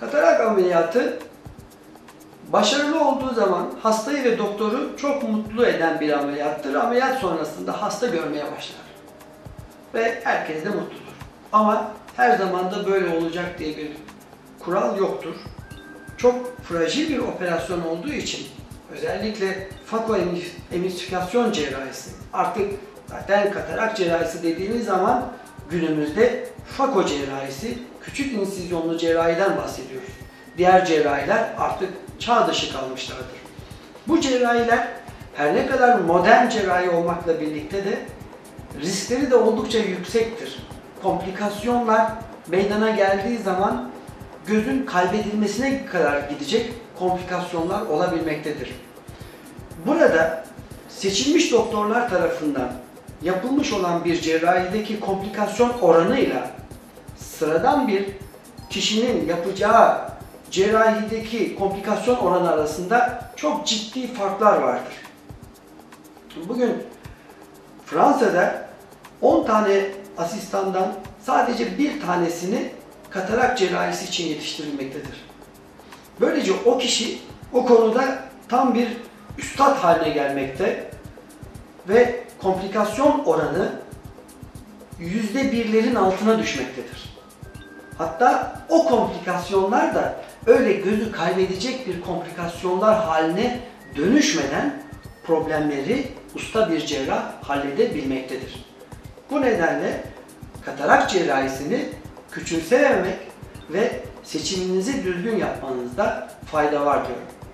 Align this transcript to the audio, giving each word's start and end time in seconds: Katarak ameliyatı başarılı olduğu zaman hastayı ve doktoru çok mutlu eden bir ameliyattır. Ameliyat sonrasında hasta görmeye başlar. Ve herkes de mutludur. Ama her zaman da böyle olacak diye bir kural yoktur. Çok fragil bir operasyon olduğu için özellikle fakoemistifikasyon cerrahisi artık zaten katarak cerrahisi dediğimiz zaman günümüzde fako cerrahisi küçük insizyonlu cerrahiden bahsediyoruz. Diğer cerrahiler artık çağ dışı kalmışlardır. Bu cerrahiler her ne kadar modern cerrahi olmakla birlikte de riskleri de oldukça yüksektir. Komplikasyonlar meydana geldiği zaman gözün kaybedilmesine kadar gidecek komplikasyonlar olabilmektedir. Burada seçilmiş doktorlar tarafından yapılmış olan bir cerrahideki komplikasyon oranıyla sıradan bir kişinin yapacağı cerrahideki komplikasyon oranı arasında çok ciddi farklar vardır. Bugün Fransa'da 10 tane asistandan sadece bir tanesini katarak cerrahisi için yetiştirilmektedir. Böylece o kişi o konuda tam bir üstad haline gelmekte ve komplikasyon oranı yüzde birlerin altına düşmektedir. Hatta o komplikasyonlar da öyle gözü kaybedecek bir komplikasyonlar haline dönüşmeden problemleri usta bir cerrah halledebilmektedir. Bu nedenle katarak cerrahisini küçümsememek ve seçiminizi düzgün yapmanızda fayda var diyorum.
Katarak 0.00 0.40
ameliyatı 0.40 1.18
başarılı 2.52 3.08
olduğu 3.08 3.34
zaman 3.34 3.70
hastayı 3.82 4.24
ve 4.24 4.38
doktoru 4.38 4.96
çok 4.96 5.22
mutlu 5.22 5.66
eden 5.66 6.00
bir 6.00 6.12
ameliyattır. 6.12 6.74
Ameliyat 6.74 7.18
sonrasında 7.18 7.82
hasta 7.82 8.06
görmeye 8.06 8.44
başlar. 8.44 8.80
Ve 9.94 10.20
herkes 10.24 10.64
de 10.64 10.68
mutludur. 10.68 11.12
Ama 11.52 11.92
her 12.16 12.38
zaman 12.38 12.70
da 12.70 12.86
böyle 12.86 13.16
olacak 13.16 13.58
diye 13.58 13.76
bir 13.76 13.90
kural 14.58 14.98
yoktur. 14.98 15.34
Çok 16.16 16.60
fragil 16.62 17.08
bir 17.08 17.18
operasyon 17.18 17.82
olduğu 17.82 18.12
için 18.12 18.46
özellikle 18.92 19.68
fakoemistifikasyon 19.86 21.52
cerrahisi 21.52 22.10
artık 22.32 22.70
zaten 23.06 23.52
katarak 23.52 23.96
cerrahisi 23.96 24.42
dediğimiz 24.42 24.84
zaman 24.84 25.24
günümüzde 25.70 26.47
fako 26.76 27.04
cerrahisi 27.04 27.78
küçük 28.02 28.32
insizyonlu 28.32 28.98
cerrahiden 28.98 29.56
bahsediyoruz. 29.56 30.08
Diğer 30.58 30.84
cerrahiler 30.86 31.48
artık 31.58 31.88
çağ 32.18 32.48
dışı 32.48 32.72
kalmışlardır. 32.72 33.38
Bu 34.08 34.20
cerrahiler 34.20 34.88
her 35.34 35.54
ne 35.54 35.66
kadar 35.66 35.98
modern 35.98 36.48
cerrahi 36.48 36.90
olmakla 36.90 37.40
birlikte 37.40 37.84
de 37.84 37.98
riskleri 38.80 39.30
de 39.30 39.36
oldukça 39.36 39.78
yüksektir. 39.78 40.58
Komplikasyonlar 41.02 42.12
meydana 42.46 42.90
geldiği 42.90 43.38
zaman 43.38 43.90
gözün 44.46 44.86
kaybedilmesine 44.86 45.86
kadar 45.86 46.20
gidecek 46.20 46.72
komplikasyonlar 46.98 47.82
olabilmektedir. 47.82 48.74
Burada 49.86 50.44
seçilmiş 50.88 51.52
doktorlar 51.52 52.10
tarafından 52.10 52.72
yapılmış 53.22 53.72
olan 53.72 54.04
bir 54.04 54.20
cerrahideki 54.20 55.00
komplikasyon 55.00 55.72
oranıyla 55.80 56.50
sıradan 57.16 57.88
bir 57.88 58.06
kişinin 58.70 59.26
yapacağı 59.26 60.10
cerrahideki 60.50 61.56
komplikasyon 61.56 62.16
oranı 62.16 62.50
arasında 62.50 63.30
çok 63.36 63.66
ciddi 63.66 64.06
farklar 64.06 64.58
vardır. 64.58 64.94
Bugün 66.48 66.82
Fransa'da 67.86 68.68
10 69.22 69.46
tane 69.46 69.84
asistandan 70.18 70.94
sadece 71.22 71.78
bir 71.78 72.00
tanesini 72.00 72.70
katarak 73.10 73.58
cerrahisi 73.58 74.04
için 74.04 74.26
yetiştirilmektedir. 74.26 75.24
Böylece 76.20 76.52
o 76.64 76.78
kişi 76.78 77.18
o 77.52 77.66
konuda 77.66 78.18
tam 78.48 78.74
bir 78.74 78.88
üstad 79.38 79.76
haline 79.76 80.10
gelmekte 80.10 80.90
ve 81.88 82.27
komplikasyon 82.42 83.24
oranı 83.24 83.72
yüzde 84.98 85.52
birlerin 85.52 85.94
altına 85.94 86.38
düşmektedir. 86.38 87.18
Hatta 87.98 88.60
o 88.68 88.84
komplikasyonlar 88.84 89.94
da 89.94 90.20
öyle 90.46 90.72
gözü 90.72 91.12
kaybedecek 91.12 91.86
bir 91.86 92.00
komplikasyonlar 92.00 93.04
haline 93.04 93.60
dönüşmeden 93.96 94.82
problemleri 95.24 96.08
usta 96.34 96.70
bir 96.70 96.86
cerrah 96.86 97.32
halledebilmektedir. 97.42 98.64
Bu 99.30 99.42
nedenle 99.42 100.04
katarak 100.64 101.10
cerrahisini 101.10 101.84
küçümsememek 102.32 103.18
ve 103.70 104.00
seçiminizi 104.24 105.04
düzgün 105.04 105.36
yapmanızda 105.36 106.28
fayda 106.52 106.86
var 106.86 107.06
diyorum. 107.06 107.37